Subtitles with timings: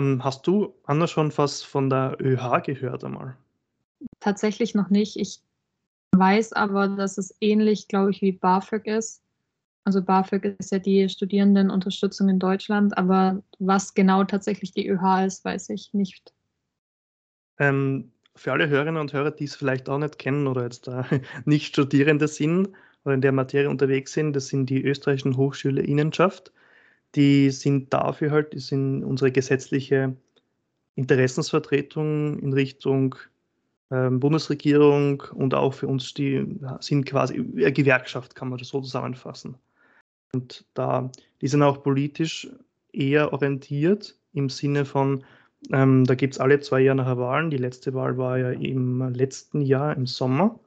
[0.00, 3.36] Ähm, hast du, Anna, schon was von der ÖH gehört einmal?
[4.20, 5.16] Tatsächlich noch nicht.
[5.16, 5.40] Ich
[6.16, 9.22] weiß aber, dass es ähnlich, glaube ich, wie BAföG ist.
[9.84, 15.44] Also BAföG ist ja die Studierendenunterstützung in Deutschland, aber was genau tatsächlich die ÖH ist,
[15.44, 16.32] weiß ich nicht.
[17.58, 21.04] Ähm, für alle Hörerinnen und Hörer, die es vielleicht auch nicht kennen oder jetzt da
[21.44, 22.70] nicht Studierende sind
[23.04, 26.52] oder in der Materie unterwegs sind, das sind die österreichischen Hochschule Innenschaft.
[27.14, 30.16] Die sind dafür halt, die sind unsere gesetzliche
[30.94, 33.16] Interessensvertretung in Richtung
[33.90, 36.46] ähm, Bundesregierung und auch für uns die
[36.80, 37.42] sind quasi
[37.72, 39.56] Gewerkschaft, kann man das so zusammenfassen.
[40.32, 41.10] Und da,
[41.40, 42.48] die sind auch politisch
[42.92, 45.24] eher orientiert im Sinne von,
[45.72, 47.50] ähm, da gibt es alle zwei Jahre nachher Wahlen.
[47.50, 50.58] Die letzte Wahl war ja im letzten Jahr im Sommer.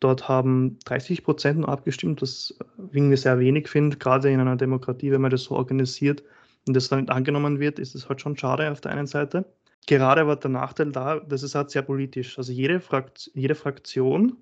[0.00, 2.56] Dort haben 30 Prozent nur abgestimmt, was
[2.92, 6.22] irgendwie sehr wenig finde, gerade in einer Demokratie, wenn man das so organisiert
[6.66, 9.44] und das dann nicht angenommen wird, ist es halt schon schade auf der einen Seite.
[9.86, 12.38] Gerade war der Nachteil da, das ist halt sehr politisch.
[12.38, 14.36] Also jede, Frakt jede Fraktion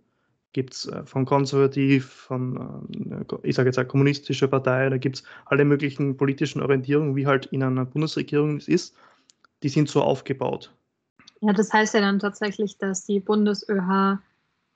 [0.55, 5.16] gibt es äh, von konservativ, von, äh, ich sage jetzt eine kommunistische Partei, da gibt
[5.16, 8.96] es alle möglichen politischen Orientierungen, wie halt in einer Bundesregierung es ist,
[9.62, 10.74] die sind so aufgebaut.
[11.41, 14.18] Ja, das heißt ja dann tatsächlich, dass die BundesÖH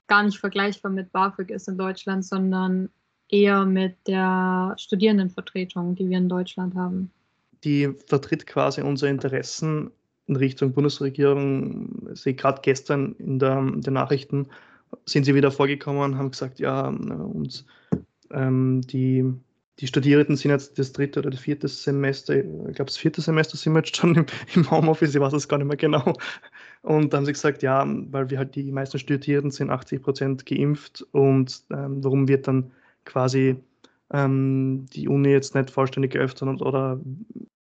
[0.09, 2.89] gar nicht vergleichbar mit BAföG ist in Deutschland, sondern
[3.29, 7.11] eher mit der Studierendenvertretung, die wir in Deutschland haben.
[7.65, 9.91] Die vertritt quasi unsere Interessen
[10.27, 12.09] in Richtung Bundesregierung.
[12.15, 14.49] Sie gerade gestern in, der, in den Nachrichten
[15.05, 17.67] sind sie wieder vorgekommen und haben gesagt, ja, uns
[18.31, 19.25] ähm, die,
[19.79, 23.57] die Studierenden sind jetzt das dritte oder das vierte Semester, ich glaube das vierte Semester
[23.57, 26.15] sind wir jetzt schon im, im Homeoffice, ich weiß es gar nicht mehr genau.
[26.83, 30.47] Und da haben sie gesagt, ja, weil wir halt die meisten Studierenden sind 80 Prozent
[30.47, 32.71] geimpft und ähm, warum wird dann
[33.05, 33.57] quasi
[34.13, 37.01] ähm, die Uni jetzt nicht vollständig geöffnet oder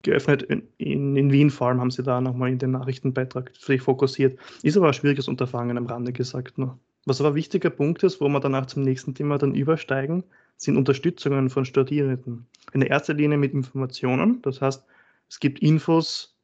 [0.01, 0.43] geöffnet.
[0.43, 4.37] In, in, in, Wien vor allem haben sie da nochmal in den Nachrichtenbeitrag sich fokussiert.
[4.61, 6.77] Ist aber ein schwieriges Unterfangen am Rande gesagt nur.
[7.05, 10.23] Was aber ein wichtiger Punkt ist, wo wir danach zum nächsten Thema dann übersteigen,
[10.57, 12.45] sind Unterstützungen von Studierenden.
[12.73, 14.41] In erster Linie mit Informationen.
[14.41, 14.85] Das heißt,
[15.29, 16.37] es gibt Infos,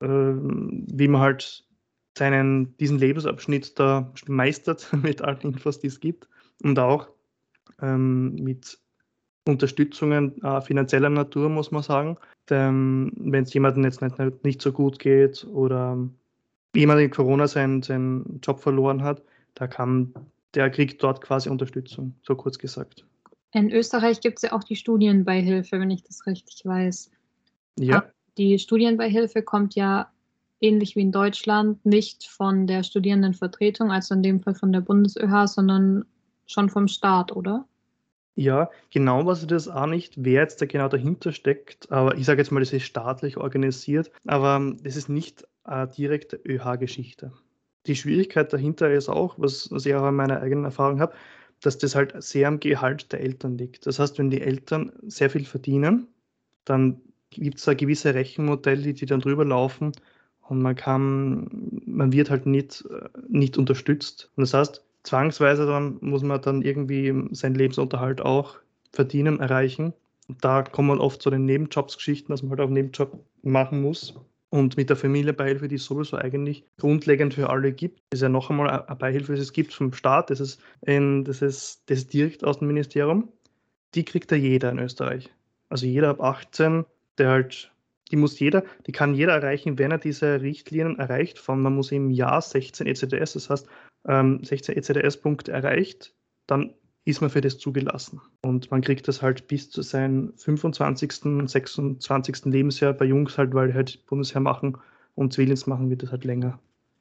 [0.00, 1.64] äh, wie man halt
[2.16, 6.28] seinen, diesen Lebensabschnitt da meistert mit allen Infos, die es gibt.
[6.62, 7.08] Und auch
[7.80, 8.78] ähm, mit
[9.46, 12.16] Unterstützungen äh, finanzieller Natur, muss man sagen.
[12.46, 15.96] Wenn es jemandem jetzt nicht, nicht so gut geht oder
[16.74, 19.22] jemand in Corona seinen, seinen Job verloren hat,
[19.54, 20.12] da kann,
[20.54, 23.06] der kriegt dort quasi Unterstützung, so kurz gesagt.
[23.52, 27.10] In Österreich gibt es ja auch die Studienbeihilfe, wenn ich das richtig weiß.
[27.78, 28.04] Ja.
[28.36, 30.10] Die Studienbeihilfe kommt ja
[30.60, 35.46] ähnlich wie in Deutschland nicht von der Studierendenvertretung, also in dem Fall von der BundesÖH,
[35.46, 36.04] sondern
[36.46, 37.66] schon vom Staat, oder?
[38.36, 41.90] Ja, genau weiß ich das auch nicht, wer jetzt da genau dahinter steckt.
[41.92, 44.10] Aber ich sage jetzt mal, das ist staatlich organisiert.
[44.26, 47.32] Aber das ist nicht eine direkte ÖH-Geschichte.
[47.86, 51.14] Die Schwierigkeit dahinter ist auch, was, was ich auch in meiner eigenen Erfahrung habe,
[51.60, 53.86] dass das halt sehr am Gehalt der Eltern liegt.
[53.86, 56.08] Das heißt, wenn die Eltern sehr viel verdienen,
[56.64, 57.00] dann
[57.30, 59.92] gibt es da gewisse Rechenmodelle, die dann drüber laufen
[60.48, 61.48] und man kann,
[61.86, 62.84] man wird halt nicht,
[63.28, 64.30] nicht unterstützt.
[64.36, 68.56] Und das heißt, zwangsweise dann muss man dann irgendwie seinen Lebensunterhalt auch
[68.92, 69.92] verdienen, erreichen.
[70.28, 73.82] Und da kommt man oft zu den Nebenjobs-Geschichten, dass man halt auch einen Nebenjob machen
[73.82, 74.14] muss.
[74.50, 78.50] Und mit der Familienbeihilfe, die es sowieso eigentlich grundlegend für alle gibt, ist ja noch
[78.50, 82.12] einmal eine Beihilfe, die es gibt vom Staat, das ist, ein, das, ist, das ist
[82.12, 83.28] direkt aus dem Ministerium.
[83.96, 85.28] Die kriegt ja jeder in Österreich.
[85.70, 86.84] Also jeder ab 18,
[87.18, 87.72] der halt,
[88.10, 91.92] die muss jeder, die kann jeder erreichen, wenn er diese Richtlinien erreicht, von man muss
[91.92, 93.66] im Jahr 16 ECDS, das heißt
[94.06, 96.14] ähm, 16 ECDS-Punkte erreicht,
[96.46, 98.20] dann ist man für das zugelassen.
[98.42, 101.12] Und man kriegt das halt bis zu seinem 25.,
[101.46, 102.46] 26.
[102.46, 104.78] Lebensjahr bei Jungs halt, weil halt Bundesheer machen
[105.14, 106.58] und Zivildienst machen, wird das halt länger,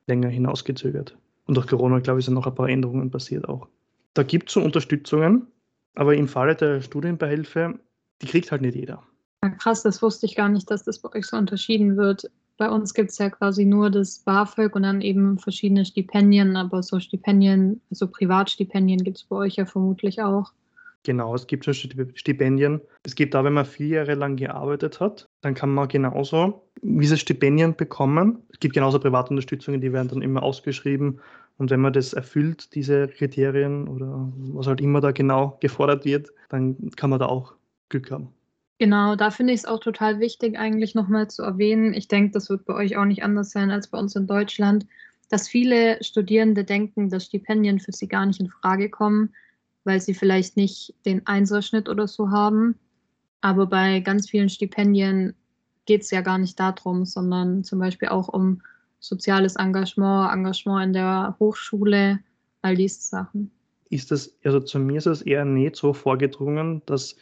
[0.08, 1.18] länger hinausgezögert.
[1.46, 3.68] Und durch Corona, glaube ich, sind noch ein paar Änderungen passiert auch.
[4.14, 5.48] Da gibt es so Unterstützungen,
[5.96, 7.80] aber im Falle der Studienbeihilfe,
[8.22, 9.04] die kriegt halt nicht jeder.
[9.44, 12.32] Ja, krass, das wusste ich gar nicht, dass das bei euch so unterschieden wird.
[12.56, 16.82] Bei uns gibt es ja quasi nur das BAföG und dann eben verschiedene Stipendien, aber
[16.82, 20.54] so Stipendien, also Privatstipendien gibt es bei euch ja vermutlich auch.
[21.04, 22.80] Genau, es gibt schon Stipendien.
[23.06, 27.18] Es gibt da, wenn man vier Jahre lang gearbeitet hat, dann kann man genauso diese
[27.18, 28.44] Stipendien bekommen.
[28.50, 31.20] Es gibt genauso Privatunterstützungen, die werden dann immer ausgeschrieben.
[31.58, 36.30] Und wenn man das erfüllt, diese Kriterien oder was halt immer da genau gefordert wird,
[36.48, 37.56] dann kann man da auch
[37.90, 38.30] Glück haben.
[38.80, 41.94] Genau, da finde ich es auch total wichtig, eigentlich nochmal zu erwähnen.
[41.94, 44.86] Ich denke, das wird bei euch auch nicht anders sein als bei uns in Deutschland,
[45.30, 49.34] dass viele Studierende denken, dass Stipendien für sie gar nicht in Frage kommen,
[49.84, 52.76] weil sie vielleicht nicht den Einserschnitt oder so haben.
[53.42, 55.34] Aber bei ganz vielen Stipendien
[55.86, 58.62] geht es ja gar nicht darum, sondern zum Beispiel auch um
[59.00, 62.20] soziales Engagement, Engagement in der Hochschule,
[62.62, 63.52] all diese Sachen.
[63.90, 67.16] Ist das, also zu mir ist es eher nicht so vorgedrungen, dass,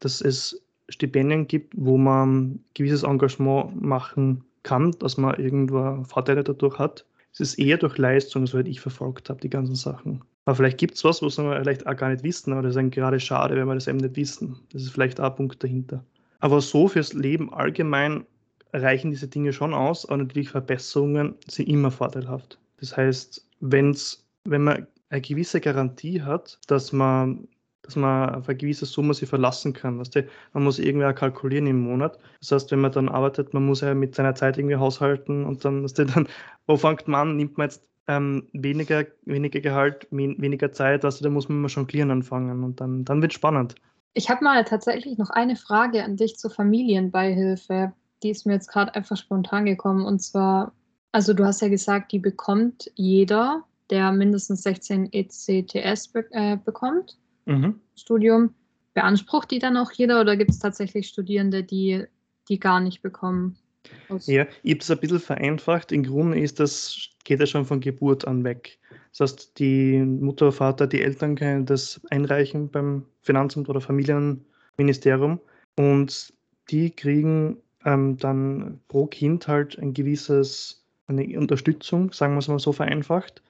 [0.00, 6.78] dass es Stipendien gibt, wo man gewisses Engagement machen kann, dass man irgendwo Vorteile dadurch
[6.78, 7.04] hat.
[7.32, 10.22] Es ist eher durch Leistung, soweit ich verfolgt habe, die ganzen Sachen.
[10.46, 12.90] Aber vielleicht gibt es was, was wir vielleicht auch gar nicht wissen, aber das ist
[12.92, 14.56] gerade schade, wenn wir das eben nicht wissen.
[14.72, 16.04] Das ist vielleicht auch ein Punkt dahinter.
[16.38, 18.24] Aber so fürs Leben allgemein
[18.72, 22.58] reichen diese Dinge schon aus, aber natürlich Verbesserungen sind immer vorteilhaft.
[22.78, 27.48] Das heißt, wenn's, wenn man eine gewisse Garantie hat, dass man,
[27.86, 29.98] dass man auf eine gewisse Summe sich verlassen kann.
[29.98, 30.26] Weißt du?
[30.52, 32.18] Man muss irgendwie kalkulieren im Monat.
[32.40, 35.64] Das heißt, wenn man dann arbeitet, man muss ja mit seiner Zeit irgendwie haushalten und
[35.64, 36.28] dann, weißt du, dann
[36.66, 41.24] wo fängt man an, nimmt man jetzt ähm, weniger, weniger Gehalt, weniger Zeit, weißt du,
[41.24, 43.74] da muss man mal jonglieren anfangen und dann, dann wird es spannend.
[44.14, 47.92] Ich habe mal tatsächlich noch eine Frage an dich zur Familienbeihilfe.
[48.22, 50.06] Die ist mir jetzt gerade einfach spontan gekommen.
[50.06, 50.72] Und zwar,
[51.12, 57.18] also du hast ja gesagt, die bekommt jeder, der mindestens 16 ECTS be äh, bekommt.
[57.46, 57.80] Mhm.
[57.96, 58.54] Studium.
[58.94, 62.04] Beansprucht die dann auch jeder oder gibt es tatsächlich Studierende, die
[62.48, 63.56] die gar nicht bekommen?
[64.26, 65.92] Ja, ich habe es ein bisschen vereinfacht.
[65.92, 68.78] Im Grunde ist das, geht das schon von Geburt an weg.
[69.10, 75.40] Das heißt, die Mutter, Vater, die Eltern können das einreichen beim Finanzamt oder Familienministerium
[75.76, 76.32] und
[76.68, 82.58] die kriegen ähm, dann pro Kind halt ein gewisses, eine Unterstützung, sagen wir es mal
[82.58, 83.42] so vereinfacht.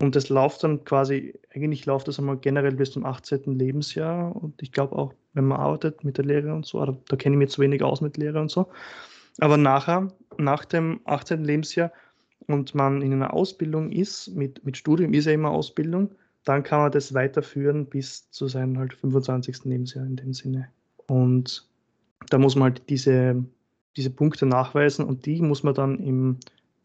[0.00, 3.58] Und das läuft dann quasi, eigentlich läuft das einmal generell bis zum 18.
[3.58, 4.34] Lebensjahr.
[4.34, 7.36] Und ich glaube auch, wenn man arbeitet mit der Lehre und so, da, da kenne
[7.36, 8.68] ich mich zu wenig aus mit Lehre und so.
[9.38, 10.08] Aber nachher,
[10.38, 11.44] nach dem 18.
[11.44, 11.92] Lebensjahr
[12.46, 16.10] und man in einer Ausbildung ist, mit, mit Studium ist ja immer Ausbildung,
[16.44, 19.64] dann kann man das weiterführen bis zu seinem halt 25.
[19.64, 20.68] Lebensjahr in dem Sinne.
[21.06, 21.68] Und
[22.30, 23.44] da muss man halt diese,
[23.96, 26.38] diese Punkte nachweisen und die muss man dann im,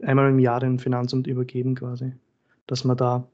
[0.03, 2.13] einmal im Jahr dem Finanzamt übergeben quasi.
[2.67, 3.27] Dass man da,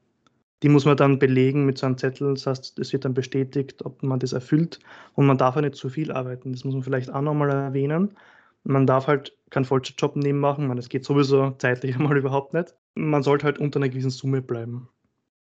[0.62, 3.84] die muss man dann belegen mit so einem Zettel, das heißt, es wird dann bestätigt,
[3.84, 4.80] ob man das erfüllt
[5.14, 6.52] und man darf ja nicht zu viel arbeiten.
[6.52, 8.16] Das muss man vielleicht auch nochmal erwähnen.
[8.62, 12.74] Man darf halt keinen Vollzeitjob nehmen machen, das geht sowieso zeitlich einmal überhaupt nicht.
[12.94, 14.88] Man sollte halt unter einer gewissen Summe bleiben.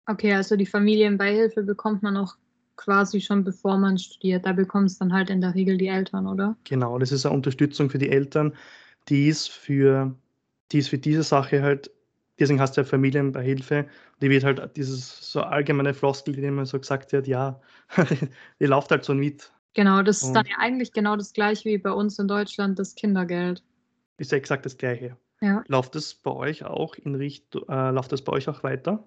[0.07, 2.37] Okay, also die Familienbeihilfe bekommt man auch
[2.77, 4.47] quasi schon bevor man studiert.
[4.47, 6.57] Da bekommen es dann halt in der Regel die Eltern, oder?
[6.65, 8.55] Genau, das ist eine Unterstützung für die Eltern,
[9.09, 10.15] die ist für,
[10.73, 11.91] die ist für diese Sache halt,
[12.43, 13.87] deswegen hast du ja Familienbeihilfe,
[14.21, 17.61] die wird halt dieses so allgemeine Floskel, die immer so gesagt wird, ja,
[18.61, 19.53] die läuft halt so mit.
[19.75, 22.95] Genau, das ist dann ja eigentlich genau das gleiche wie bei uns in Deutschland das
[22.95, 23.63] Kindergeld.
[24.19, 25.17] Ist ja exakt das gleiche.
[25.41, 25.65] Ja.
[25.67, 29.03] Läuft das bei euch auch in Richtung, äh, läuft das bei euch auch weiter?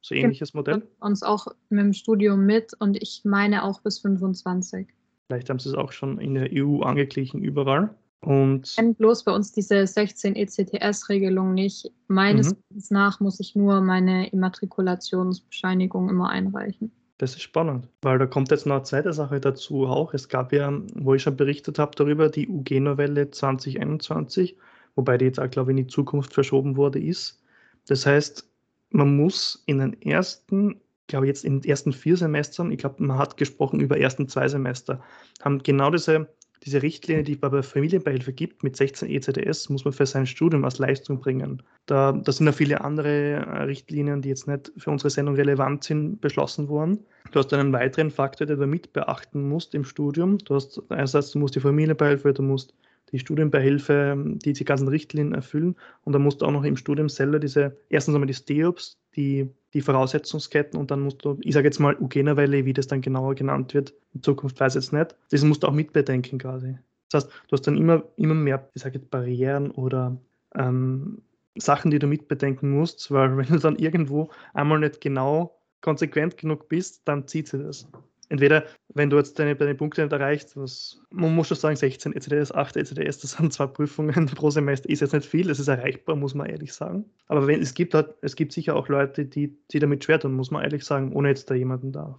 [0.00, 0.88] So ähnliches genau, Modell?
[1.00, 4.88] Uns auch mit dem Studium mit und ich meine auch bis 25.
[5.26, 7.94] Vielleicht haben sie es auch schon in der EU angeglichen, überall.
[8.24, 11.92] Und bloß bei uns diese 16 ECTS-Regelung nicht.
[12.08, 12.58] Meines mhm.
[12.70, 16.90] Wissens nach muss ich nur meine Immatrikulationsbescheinigung immer einreichen.
[17.18, 20.14] Das ist spannend, weil da kommt jetzt noch eine zweite Sache dazu auch.
[20.14, 24.56] Es gab ja, wo ich schon berichtet habe darüber, die UG-Novelle 2021,
[24.96, 27.40] wobei die jetzt auch, glaube ich, in die Zukunft verschoben wurde, ist.
[27.86, 28.48] Das heißt,
[28.90, 33.04] man muss in den ersten, glaube ich, jetzt in den ersten vier Semestern, ich glaube,
[33.04, 35.00] man hat gesprochen über ersten zwei Semester,
[35.40, 36.28] haben genau diese
[36.64, 40.64] diese Richtlinie, die es bei Familienbeihilfe gibt, mit 16 ECDS, muss man für sein Studium
[40.64, 41.62] als Leistung bringen.
[41.86, 45.84] Da, da sind ja viele andere äh, Richtlinien, die jetzt nicht für unsere Sendung relevant
[45.84, 47.04] sind, beschlossen worden.
[47.32, 50.38] Du hast einen weiteren Faktor, den du mit beachten musst im Studium.
[50.38, 52.74] Du hast einerseits, du musst die Familienbeihilfe, du musst
[53.12, 55.76] die Studienbeihilfe, die die ganzen Richtlinien erfüllen.
[56.04, 59.50] Und dann musst du auch noch im Studium selber diese, erstens einmal die STEOPS, die,
[59.74, 63.34] die Voraussetzungsketten und dann musst du, ich sage jetzt mal UGENA-Welle, wie das dann genauer
[63.34, 66.78] genannt wird, in Zukunft weiß ich jetzt nicht, das musst du auch mitbedenken quasi.
[67.10, 70.16] Das heißt, du hast dann immer, immer mehr, ich sage jetzt Barrieren oder
[70.54, 71.22] ähm,
[71.56, 76.68] Sachen, die du mitbedenken musst, weil wenn du dann irgendwo einmal nicht genau konsequent genug
[76.68, 77.86] bist, dann zieht sie das
[78.28, 78.64] entweder,
[78.94, 82.52] wenn du jetzt deine, deine Punkte nicht erreichst, was, man muss schon sagen, 16 ECDS,
[82.52, 86.16] 8 ECDS, das sind zwei Prüfungen pro Semester, ist jetzt nicht viel, das ist erreichbar,
[86.16, 87.04] muss man ehrlich sagen.
[87.28, 90.34] Aber wenn, es gibt halt, es gibt sicher auch Leute, die sich damit schwer tun,
[90.34, 92.18] muss man ehrlich sagen, ohne jetzt da jemanden da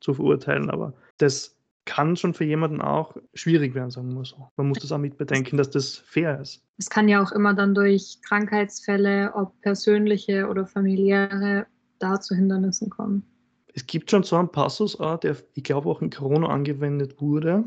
[0.00, 4.50] zu verurteilen, aber das kann schon für jemanden auch schwierig werden, sagen wir so.
[4.56, 6.62] Man muss das auch mit bedenken, dass das fair ist.
[6.78, 11.66] Es kann ja auch immer dann durch Krankheitsfälle, ob persönliche oder familiäre,
[11.98, 13.24] da zu Hindernissen kommen.
[13.74, 17.64] Es gibt schon so einen Passus, ah, der, ich glaube, auch in Corona angewendet wurde.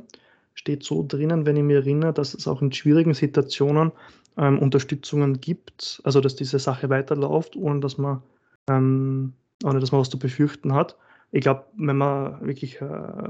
[0.54, 3.92] Steht so drinnen, wenn ich mich erinnere, dass es auch in schwierigen Situationen
[4.38, 8.24] ähm, Unterstützungen gibt, also dass diese Sache weiterläuft, ohne dass man,
[8.70, 9.34] ähm,
[9.64, 10.98] ohne dass man was zu befürchten hat.
[11.32, 13.30] Ich glaube, wenn man wirklich äh,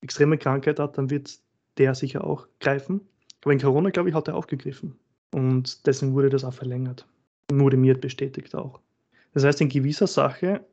[0.00, 1.38] extreme Krankheit hat, dann wird
[1.78, 3.00] der sicher auch greifen.
[3.42, 4.96] Aber in Corona, glaube ich, hat er aufgegriffen.
[5.32, 7.06] Und deswegen wurde das auch verlängert.
[7.52, 8.80] Modemiert bestätigt auch.
[9.32, 10.64] Das heißt, in gewisser Sache,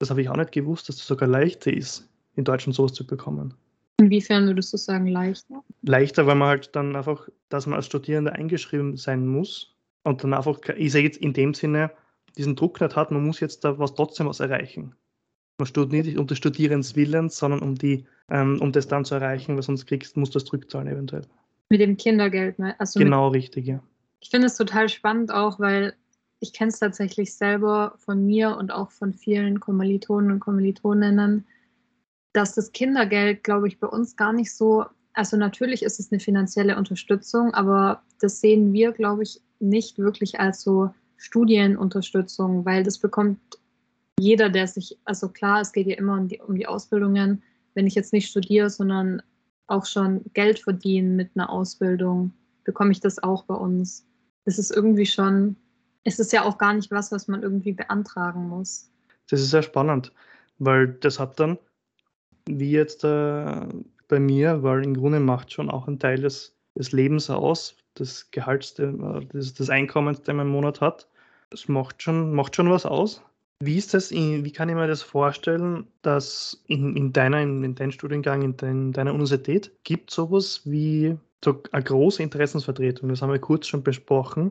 [0.00, 3.06] das habe ich auch nicht gewusst, dass es sogar leichter ist, in Deutschland sowas zu
[3.06, 3.54] bekommen.
[3.98, 5.62] Inwiefern würdest du sagen leichter?
[5.82, 10.32] Leichter, weil man halt dann einfach, dass man als Studierender eingeschrieben sein muss und dann
[10.32, 11.90] einfach, ich sage jetzt in dem Sinne,
[12.36, 14.94] diesen Druck nicht hat, man muss jetzt da was trotzdem was erreichen.
[15.58, 19.16] Man studiert nicht um des Studierens Willens, sondern um die, ähm, um das dann zu
[19.16, 21.26] erreichen, weil sonst kriegst, musst du das zurückzahlen eventuell.
[21.68, 22.74] Mit dem Kindergeld, ne?
[22.80, 23.82] Also genau, richtig, ja.
[24.20, 25.94] Ich finde es total spannend auch, weil
[26.40, 31.46] ich kenne es tatsächlich selber von mir und auch von vielen Kommilitonen und Kommilitoninnen,
[32.32, 36.20] dass das Kindergeld, glaube ich, bei uns gar nicht so, also natürlich ist es eine
[36.20, 42.98] finanzielle Unterstützung, aber das sehen wir, glaube ich, nicht wirklich als so Studienunterstützung, weil das
[42.98, 43.38] bekommt
[44.18, 47.42] jeder, der sich, also klar, es geht ja immer um die, um die Ausbildungen,
[47.74, 49.22] wenn ich jetzt nicht studiere, sondern
[49.66, 52.32] auch schon Geld verdiene mit einer Ausbildung,
[52.64, 54.06] bekomme ich das auch bei uns.
[54.44, 55.56] Das ist irgendwie schon,
[56.04, 58.90] es ist ja auch gar nicht was, was man irgendwie beantragen muss.
[59.28, 60.12] Das ist sehr spannend,
[60.58, 61.58] weil das hat dann,
[62.46, 63.66] wie jetzt äh,
[64.08, 68.30] bei mir, weil im Grunde macht schon auch ein Teil des, des Lebens aus, des
[68.30, 68.92] Gehalts, äh,
[69.32, 71.06] des, des Einkommens, den man im Monat hat.
[71.50, 73.22] Das macht schon, macht schon was aus.
[73.62, 77.74] Wie ist das, wie kann ich mir das vorstellen, dass in, in, deiner, in, in
[77.74, 83.10] deinem Studiengang, in, dein, deiner Universität, gibt es sowas wie so eine große Interessensvertretung?
[83.10, 84.50] Das haben wir kurz schon besprochen.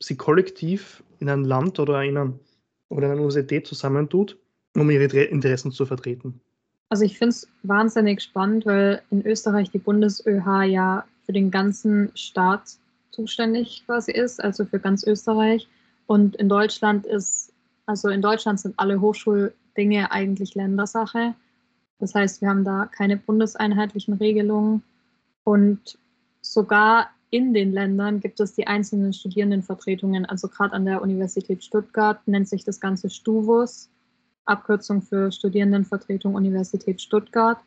[0.00, 2.40] Sie kollektiv in ein Land oder in, einem,
[2.88, 4.38] oder in einer Universität zusammentut,
[4.74, 6.40] um ihre Interessen zu vertreten.
[6.88, 12.12] Also ich finde es wahnsinnig spannend, weil in Österreich die BundesÖH ja für den ganzen
[12.14, 12.76] Staat
[13.10, 15.68] zuständig quasi ist, also für ganz Österreich.
[16.06, 17.52] Und in Deutschland ist,
[17.86, 21.34] also in Deutschland sind alle Hochschuldinge eigentlich Ländersache.
[21.98, 24.82] Das heißt, wir haben da keine bundeseinheitlichen Regelungen.
[25.42, 25.98] Und
[26.42, 30.26] sogar in den Ländern gibt es die einzelnen Studierendenvertretungen.
[30.26, 33.90] Also gerade an der Universität Stuttgart nennt sich das Ganze STUVUS,
[34.44, 37.58] Abkürzung für Studierendenvertretung Universität Stuttgart.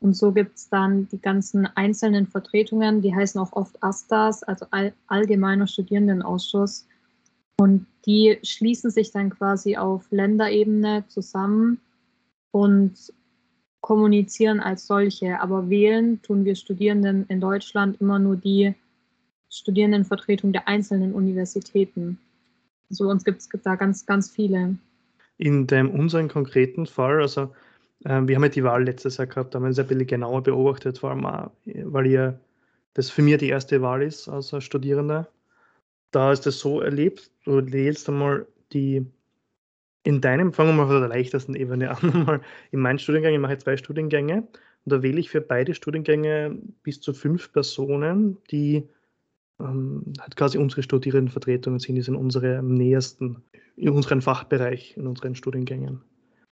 [0.00, 4.66] Und so gibt es dann die ganzen einzelnen Vertretungen, die heißen auch oft ASTAs, also
[4.70, 6.86] All Allgemeiner Studierendenausschuss.
[7.58, 11.80] Und die schließen sich dann quasi auf Länderebene zusammen
[12.50, 13.12] und
[13.80, 15.40] kommunizieren als solche.
[15.40, 18.74] Aber wählen tun wir Studierenden in Deutschland immer nur die
[19.50, 22.18] Studierendenvertretung der einzelnen Universitäten.
[22.88, 24.76] So also uns gibt es da ganz, ganz viele.
[25.38, 27.52] In dem unseren konkreten Fall, also
[28.04, 30.42] ähm, wir haben ja die Wahl letztes Jahr gehabt, haben wir es ein bisschen genauer
[30.42, 32.38] beobachtet, vor allem auch, weil ja
[32.94, 35.28] das für mich die erste Wahl ist als Studierender.
[36.10, 39.06] Da ist das so erlebt, du wählst einmal die,
[40.02, 42.40] in deinem, fangen wir mal von der leichtesten Ebene an, mal
[42.70, 44.38] in meinem Studiengang, ich mache zwei Studiengänge
[44.84, 48.88] und da wähle ich für beide Studiengänge bis zu fünf Personen, die
[49.60, 53.42] ähm, halt quasi unsere Studierendenvertretungen sind, die sind unsere am nähersten
[53.76, 56.02] in unserem Fachbereich, in unseren Studiengängen.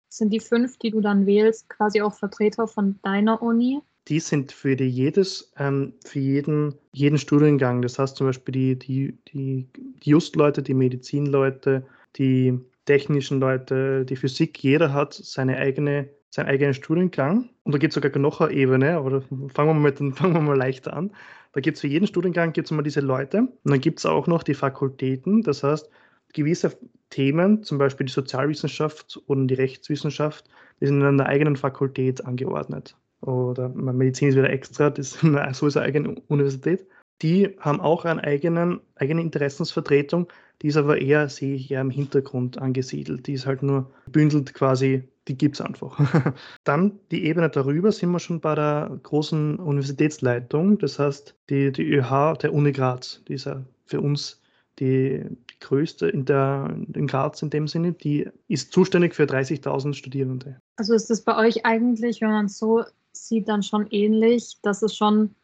[0.09, 3.81] Sind die fünf, die du dann wählst, quasi auch Vertreter von deiner Uni?
[4.09, 7.83] Die sind für, die jedes, ähm, für jeden, jeden Studiengang.
[7.83, 11.85] Das heißt zum Beispiel die, die, die, die Just-Leute, die Medizinleute,
[12.17, 14.62] die technischen Leute, die Physik.
[14.65, 17.50] Jeder hat seine eigene, seinen eigenen Studiengang.
[17.65, 20.41] Und da gibt es sogar noch eine Ebene, aber fangen wir mal, mit, fangen wir
[20.41, 21.11] mal leichter an.
[21.52, 23.40] Da gibt es für jeden Studiengang gibt's immer diese Leute.
[23.40, 25.43] Und dann gibt es auch noch die Fakultäten.
[25.43, 25.88] Das heißt,
[26.33, 26.76] gewisse
[27.11, 30.45] Themen, zum Beispiel die Sozialwissenschaft oder die Rechtswissenschaft,
[30.81, 32.97] die sind in einer eigenen Fakultät angeordnet.
[33.21, 36.87] Oder Medizin ist wieder extra, das ist eine, so ist eine eigene Universität.
[37.23, 40.28] Die haben auch eine eigenen, eigene Interessensvertretung,
[40.62, 43.26] die ist aber eher, sehe ich, eher im Hintergrund angesiedelt.
[43.26, 45.99] Die ist halt nur bündelt quasi, die gibt es einfach.
[46.64, 51.85] Dann die Ebene darüber sind wir schon bei der großen Universitätsleitung, das heißt die, die
[51.92, 54.40] ÖH der Uni Graz, die ist ja für uns
[54.78, 59.94] die, die größte in, der, in Graz in dem Sinne, die ist zuständig für 30.000
[59.94, 60.61] Studierende.
[60.76, 64.82] Also ist das bei euch eigentlich, wenn man es so sieht, dann schon ähnlich, dass
[64.82, 65.35] es schon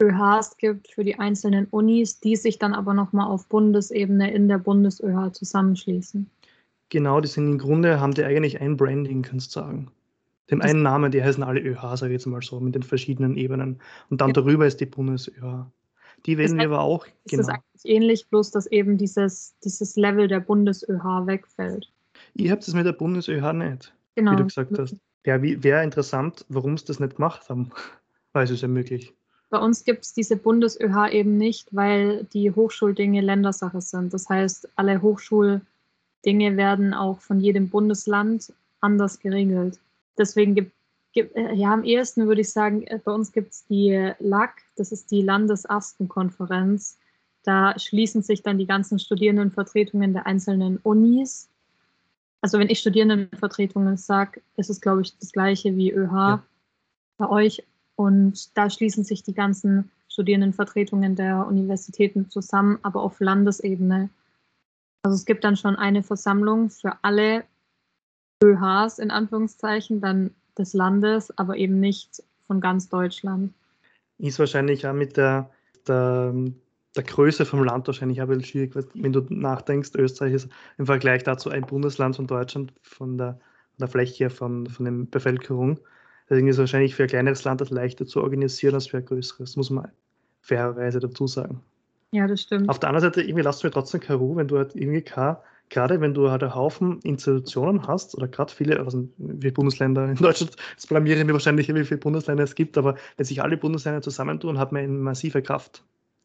[0.00, 4.58] ÖHs gibt für die einzelnen Unis, die sich dann aber nochmal auf Bundesebene in der
[4.58, 6.30] BundesÖH zusammenschließen?
[6.90, 9.90] Genau, die sind im Grunde, haben die eigentlich ein Branding, kannst du sagen.
[10.50, 13.36] Dem einen Namen, die heißen alle ÖH, sage ich jetzt mal so, mit den verschiedenen
[13.36, 13.80] Ebenen.
[14.10, 14.34] Und dann ja.
[14.34, 15.66] darüber ist die BundesÖH.
[16.26, 17.06] Die werden wir aber auch.
[17.06, 17.42] Ist genau.
[17.42, 21.90] das eigentlich ähnlich, bloß dass eben dieses, dieses Level der BundesÖH wegfällt?
[22.34, 24.32] Ihr habt es mit der BundesÖH nicht, genau.
[24.32, 24.96] wie du gesagt hast.
[25.26, 27.70] Ja, wäre interessant, warum sie das nicht gemacht haben,
[28.32, 29.14] weil es ist ja möglich.
[29.50, 34.12] Bei uns gibt es diese BundesÖH eben nicht, weil die Hochschuldinge Ländersache sind.
[34.12, 35.00] Das heißt, alle
[36.24, 39.78] Hochschuldinge werden auch von jedem Bundesland anders geregelt.
[40.16, 40.72] Deswegen gibt,
[41.12, 45.10] gibt ja am ehesten würde ich sagen, bei uns gibt es die LAG, das ist
[45.10, 46.98] die Landesastenkonferenz.
[47.44, 51.48] Da schließen sich dann die ganzen Studierendenvertretungen der einzelnen Unis.
[52.40, 56.42] Also wenn ich Studierendenvertretungen sage, ist es, glaube ich, das gleiche wie ÖH ja.
[57.18, 57.62] bei euch.
[57.96, 64.08] Und da schließen sich die ganzen Studierendenvertretungen der Universitäten zusammen, aber auf Landesebene.
[65.04, 67.44] Also es gibt dann schon eine Versammlung für alle
[68.42, 73.52] ÖHs in Anführungszeichen, dann des Landes, aber eben nicht von ganz Deutschland.
[74.18, 75.50] Ist wahrscheinlich auch mit der,
[75.86, 76.34] der,
[76.96, 80.86] der Größe vom Land wahrscheinlich auch ein bisschen schwierig, wenn du nachdenkst, Österreich ist im
[80.86, 85.80] Vergleich dazu ein Bundesland von Deutschland von der, von der Fläche, von, von der Bevölkerung.
[86.30, 89.04] Deswegen ist es wahrscheinlich für ein kleineres Land das leichter zu organisieren als für ein
[89.04, 89.90] größeres, muss man
[90.40, 91.60] fairerweise dazu sagen.
[92.14, 92.68] Ja, das stimmt.
[92.68, 95.02] Auf der anderen Seite, irgendwie lasst du mir trotzdem keine Ruhe, wenn du halt irgendwie
[95.02, 95.38] keine
[95.70, 100.16] gerade wenn du halt einen Haufen Institutionen hast, oder gerade viele, also wie Bundesländer in
[100.16, 104.02] Deutschland, das blamieren wir wahrscheinlich, wie viele Bundesländer es gibt, aber wenn sich alle Bundesländer
[104.02, 105.82] zusammentun, hat man eine massive Kraft,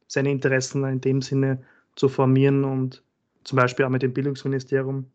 [0.07, 1.63] seine Interessen in dem Sinne
[1.95, 3.01] zu formieren und
[3.43, 5.05] zum Beispiel auch mit dem Bildungsministerium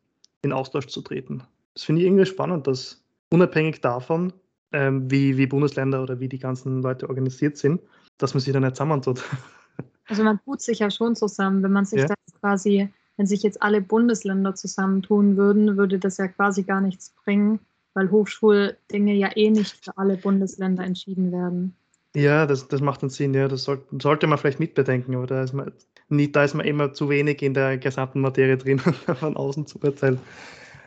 [0.43, 1.43] in Austausch zu treten.
[1.75, 4.33] Das finde ich irgendwie spannend, dass unabhängig davon,
[4.73, 7.81] ähm, wie, wie Bundesländer oder wie die ganzen Leute organisiert sind,
[8.19, 9.23] dass man sich dann nicht zusammentut.
[10.08, 12.06] Also man tut sich ja schon zusammen, wenn man sich ja.
[12.06, 17.11] das quasi wenn sich jetzt alle Bundesländer zusammentun würden, würde das ja quasi gar nichts
[17.25, 17.61] bringen,
[17.94, 21.76] weil Hochschuldinge ja eh nicht für alle Bundesländer entschieden werden.
[22.16, 23.49] Ja, das, das macht einen Sinn, ja.
[23.49, 25.73] Das sollte, sollte man vielleicht mitbedenken, aber da ist man,
[26.08, 28.78] nicht, da ist man immer zu wenig in der gesamten Materie drin,
[29.18, 30.20] von außen zu urteilen.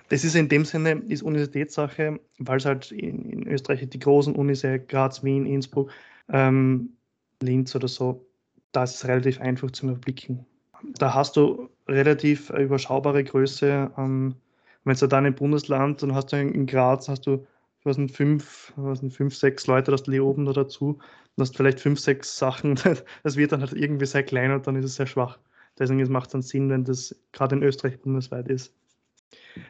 [0.10, 4.36] Das ist in dem Sinne ist Universitätssache, weil es halt in, in, Österreich die großen
[4.36, 5.92] Unis, Graz, Wien, Innsbruck,
[6.30, 6.94] ähm,
[7.42, 8.26] Linz oder so,
[8.72, 10.46] da ist es relativ einfach zu überblicken
[10.84, 13.92] da hast du relativ überschaubare Größe.
[13.98, 14.36] Ähm,
[14.84, 17.46] wenn du dann im Bundesland, dann hast du in Graz, hast du
[17.84, 21.00] was sind fünf, was sind fünf, sechs Leute, das du oben da dazu,
[21.36, 22.76] und hast vielleicht fünf, sechs Sachen,
[23.24, 25.40] das wird dann halt irgendwie sehr klein und dann ist es sehr schwach.
[25.80, 28.74] Deswegen macht es dann Sinn, wenn das gerade in Österreich bundesweit ist.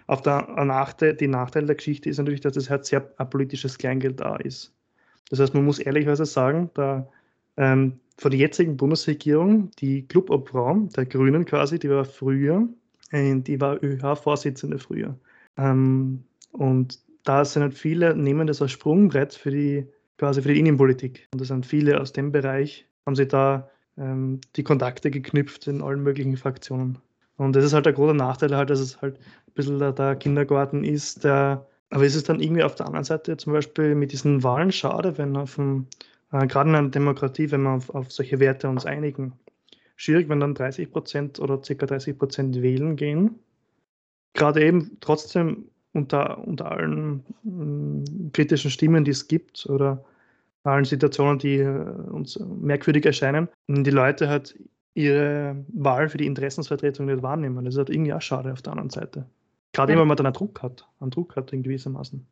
[0.08, 4.20] Auf der Nachteil, die Nachteil der Geschichte ist natürlich, dass es halt sehr politisches Kleingeld
[4.20, 4.74] da ist.
[5.30, 7.08] Das heißt, man muss ehrlicherweise sagen, da
[7.58, 12.68] ähm, von der jetzigen Bundesregierung, die Clubobfrau der Grünen quasi, die war früher,
[13.12, 15.18] äh, die war ÖH-Vorsitzende früher.
[15.58, 19.86] Ähm, und da sind halt viele, nehmen das als Sprungbrett für die,
[20.18, 21.28] quasi für die Innenpolitik.
[21.32, 25.82] Und da sind viele aus dem Bereich, haben sie da ähm, die Kontakte geknüpft in
[25.82, 26.98] allen möglichen Fraktionen.
[27.38, 30.16] Und das ist halt der große Nachteil, halt, dass es halt ein bisschen der, der
[30.16, 34.12] Kindergarten ist, der, aber es ist dann irgendwie auf der anderen Seite zum Beispiel mit
[34.12, 35.86] diesen Wahlen schade, wenn auf dem
[36.42, 39.34] äh, gerade in einer Demokratie, wenn wir auf, auf solche Werte uns einigen.
[39.96, 41.86] Schwierig, wenn dann 30 Prozent oder ca.
[41.86, 43.40] 30 Prozent wählen gehen.
[44.34, 50.04] Gerade eben trotzdem unter, unter allen mh, kritischen Stimmen, die es gibt oder
[50.64, 51.80] allen Situationen, die äh,
[52.12, 54.60] uns merkwürdig erscheinen, die Leute halt
[54.94, 57.64] ihre Wahl für die Interessensvertretung nicht wahrnehmen.
[57.66, 59.26] Das ist halt irgendwie auch schade auf der anderen Seite.
[59.74, 60.00] Gerade ja.
[60.00, 62.26] wenn man dann einen Druck hat, einen Druck hat in gewissermaßen.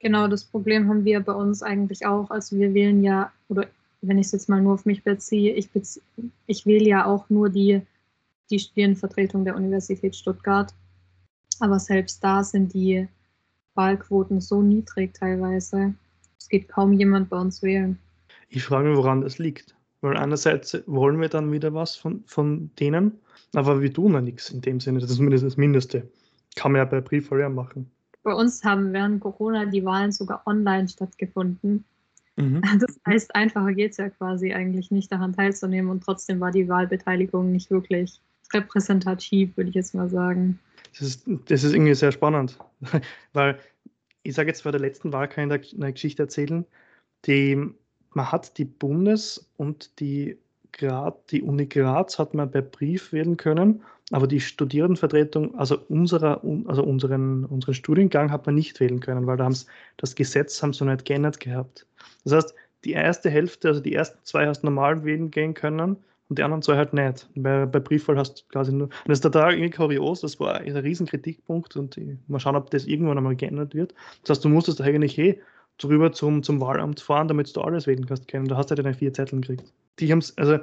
[0.00, 2.30] Genau, das Problem haben wir bei uns eigentlich auch.
[2.30, 3.66] Also wir wählen ja, oder
[4.00, 6.00] wenn ich es jetzt mal nur auf mich beziehe, ich, bezie
[6.46, 7.82] ich wähle ja auch nur die,
[8.50, 10.72] die Studierendenvertretung der Universität Stuttgart.
[11.60, 13.08] Aber selbst da sind die
[13.74, 15.94] Wahlquoten so niedrig teilweise.
[16.38, 17.98] Es geht kaum jemand bei uns wählen.
[18.48, 19.74] Ich frage mich, woran das liegt.
[20.00, 23.18] Weil einerseits wollen wir dann wieder was von, von denen,
[23.52, 25.00] aber wir tun ja nichts in dem Sinne.
[25.00, 26.08] Das ist zumindest das Mindeste.
[26.54, 27.90] Kann man ja bei Briefwahl machen.
[28.28, 31.86] Bei uns haben während Corona die Wahlen sogar online stattgefunden.
[32.36, 32.60] Mhm.
[32.78, 36.68] Das heißt, einfacher geht es ja quasi eigentlich nicht, daran teilzunehmen und trotzdem war die
[36.68, 38.20] Wahlbeteiligung nicht wirklich
[38.52, 40.58] repräsentativ, würde ich jetzt mal sagen.
[40.90, 42.58] Das ist, das ist irgendwie sehr spannend,
[43.32, 43.58] weil
[44.24, 46.66] ich sage jetzt bei der letzten Wahl kann ich eine Geschichte erzählen,
[47.24, 47.56] die,
[48.10, 50.36] man hat die Bundes- und die,
[50.72, 56.42] Grad, die Uni Graz hat man per Brief wählen können aber die Studierendenvertretung, also, unserer,
[56.66, 59.50] also unseren, unseren Studiengang hat man nicht wählen können, weil da
[59.98, 61.86] das Gesetz haben sie noch nicht geändert gehabt.
[62.24, 62.54] Das heißt,
[62.84, 65.96] die erste Hälfte, also die ersten zwei hast du normal wählen gehen können
[66.28, 67.28] und die anderen zwei halt nicht.
[67.34, 68.88] Bei, bei Briefwahl hast du quasi nur.
[69.06, 72.70] Das ist total irgendwie kurios, das war ein riesen Kritikpunkt und die, mal schauen, ob
[72.70, 73.94] das irgendwann einmal geändert wird.
[74.22, 75.38] Das heißt, du musstest eigentlich eh
[75.76, 78.46] drüber zum, zum Wahlamt fahren, damit du alles wählen kannst können.
[78.46, 80.58] Du hast ja halt deine vier Zettel gekriegt die haben also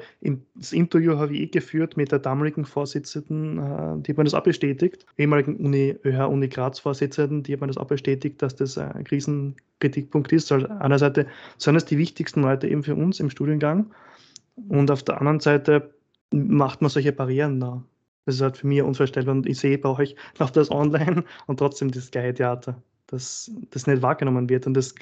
[0.56, 4.34] das Interview habe ich eh geführt mit der damaligen Vorsitzenden, äh, die hat mir das
[4.34, 8.56] auch bestätigt, ehemaligen Uni, ÖH Uni Graz Vorsitzenden, die hat mir das auch bestätigt, dass
[8.56, 10.52] das ein Krisenkritikpunkt ist.
[10.52, 13.92] Also einer Seite sind es die wichtigsten Leute eben für uns im Studiengang
[14.70, 15.94] und auf der anderen Seite
[16.32, 17.84] macht man solche Barrieren da.
[18.26, 21.58] Das ist halt für mich unvorstellbar und ich sehe bei euch noch das online und
[21.58, 22.82] trotzdem das gleiche Theater.
[23.08, 24.94] Dass das nicht wahrgenommen wird und das,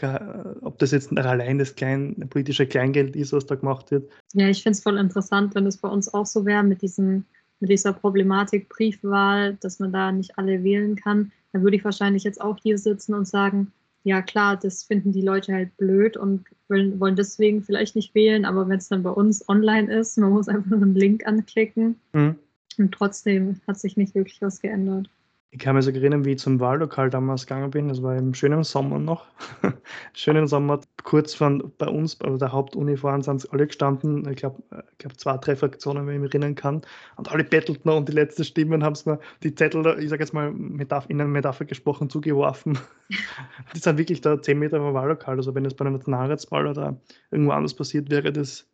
[0.61, 4.11] ob das jetzt allein das klein, politische Kleingeld ist, was da gemacht wird.
[4.33, 7.25] Ja, ich finde es voll interessant, wenn es bei uns auch so wäre mit, diesen,
[7.59, 11.31] mit dieser Problematik Briefwahl, dass man da nicht alle wählen kann.
[11.53, 13.71] Dann würde ich wahrscheinlich jetzt auch hier sitzen und sagen,
[14.03, 18.43] ja klar, das finden die Leute halt blöd und wollen, wollen deswegen vielleicht nicht wählen,
[18.43, 21.95] aber wenn es dann bei uns online ist, man muss einfach nur einen Link anklicken
[22.11, 22.35] mhm.
[22.77, 25.09] und trotzdem hat sich nicht wirklich was geändert.
[25.53, 27.87] Ich kann mich so erinnern, wie ich zum Wahllokal damals gegangen bin.
[27.87, 29.27] Das war im schönen Sommer noch.
[30.13, 34.27] schönen Sommer, kurz von bei uns, bei der Hauptuni vorne sind alle gestanden.
[34.31, 34.63] Ich glaube,
[34.97, 36.81] glaub zwei, drei Fraktionen, wenn ich mich erinnern kann.
[37.17, 40.33] Und alle bettelten und die letzten Stimmen haben es mir die Zettel, ich sage jetzt
[40.33, 42.79] mal Metaph in einer Metapher gesprochen, zugeworfen.
[43.75, 45.37] die sind wirklich da zehn Meter vom Wahllokal.
[45.37, 48.67] Also wenn es bei einer Nationalratswahl oder irgendwo anders passiert wäre, das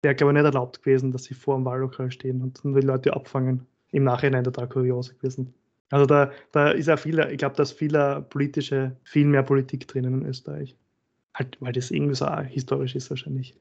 [0.00, 3.14] wäre, glaube ich, nicht erlaubt gewesen, dass sie vor dem Wahllokal stehen und die Leute
[3.14, 3.66] abfangen.
[3.90, 5.52] Im Nachhinein total kurios gewesen.
[5.90, 7.92] Also da, da ist ja viel, ich glaube, da ist viel
[8.30, 10.76] politische, viel mehr Politik drinnen in Österreich.
[11.34, 13.60] Halt, weil das irgendwie so historisch ist wahrscheinlich.